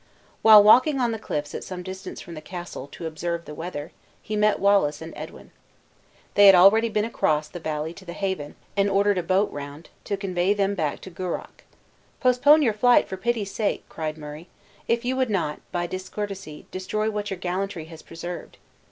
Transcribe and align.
While 0.41 0.63
walking 0.63 0.99
on 0.99 1.11
the 1.11 1.19
cliffs 1.19 1.53
at 1.53 1.63
some 1.63 1.83
distance 1.83 2.19
from 2.21 2.33
the 2.33 2.41
castle 2.41 2.87
to 2.87 3.05
observe 3.05 3.45
the 3.45 3.53
weather, 3.53 3.91
he 4.19 4.35
met 4.35 4.57
Wallace 4.57 4.99
and 4.99 5.13
Edwin. 5.15 5.51
They 6.33 6.47
had 6.47 6.55
already 6.55 6.89
been 6.89 7.05
across 7.05 7.47
the 7.47 7.59
valley 7.59 7.93
to 7.93 8.05
the 8.05 8.13
haven, 8.13 8.55
and 8.75 8.89
ordered 8.89 9.19
a 9.19 9.21
boat 9.21 9.51
round, 9.51 9.91
to 10.05 10.17
convey 10.17 10.55
them 10.55 10.73
back 10.73 11.01
to 11.01 11.11
Gourock. 11.11 11.65
"Postpone 12.19 12.63
your 12.63 12.73
flight, 12.73 13.07
for 13.07 13.15
pity's 13.15 13.53
sake!" 13.53 13.87
cried 13.89 14.17
Murray, 14.17 14.47
"if 14.87 15.05
you 15.05 15.15
would 15.15 15.29
not, 15.29 15.59
by 15.71 15.85
discourtesy, 15.85 16.65
destroy 16.71 17.11
what 17.11 17.29
your 17.29 17.37
gallantry 17.37 17.85
has 17.85 18.01
preserved!" 18.01 18.57